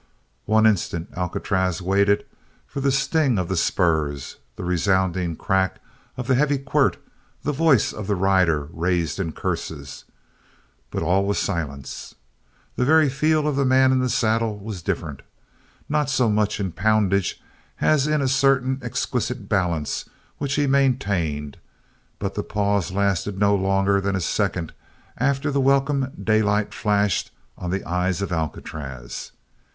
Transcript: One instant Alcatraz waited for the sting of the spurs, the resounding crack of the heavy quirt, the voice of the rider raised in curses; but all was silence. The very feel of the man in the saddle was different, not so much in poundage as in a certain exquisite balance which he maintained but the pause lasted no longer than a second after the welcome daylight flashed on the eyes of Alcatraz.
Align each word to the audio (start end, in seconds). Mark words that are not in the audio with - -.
One 0.47 0.65
instant 0.65 1.09
Alcatraz 1.15 1.79
waited 1.79 2.25
for 2.65 2.79
the 2.81 2.91
sting 2.91 3.37
of 3.37 3.49
the 3.49 3.55
spurs, 3.55 4.37
the 4.55 4.63
resounding 4.63 5.35
crack 5.35 5.79
of 6.17 6.25
the 6.25 6.33
heavy 6.33 6.57
quirt, 6.57 6.97
the 7.43 7.51
voice 7.51 7.93
of 7.93 8.07
the 8.07 8.15
rider 8.15 8.67
raised 8.73 9.19
in 9.19 9.31
curses; 9.31 10.05
but 10.89 11.03
all 11.03 11.23
was 11.27 11.37
silence. 11.37 12.15
The 12.77 12.83
very 12.83 13.09
feel 13.09 13.47
of 13.47 13.55
the 13.55 13.63
man 13.63 13.91
in 13.91 13.99
the 13.99 14.09
saddle 14.09 14.57
was 14.57 14.81
different, 14.81 15.21
not 15.87 16.09
so 16.09 16.27
much 16.31 16.59
in 16.59 16.71
poundage 16.71 17.39
as 17.79 18.07
in 18.07 18.23
a 18.23 18.27
certain 18.27 18.79
exquisite 18.81 19.47
balance 19.47 20.09
which 20.39 20.55
he 20.55 20.65
maintained 20.65 21.57
but 22.17 22.33
the 22.33 22.41
pause 22.43 22.91
lasted 22.91 23.37
no 23.37 23.53
longer 23.53 24.01
than 24.01 24.15
a 24.15 24.19
second 24.19 24.73
after 25.19 25.51
the 25.51 25.61
welcome 25.61 26.11
daylight 26.23 26.73
flashed 26.73 27.29
on 27.55 27.69
the 27.69 27.83
eyes 27.85 28.23
of 28.23 28.31
Alcatraz. 28.31 29.33